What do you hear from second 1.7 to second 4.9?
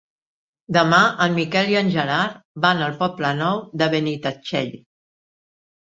i en Gerard van al Poble Nou de Benitatxell.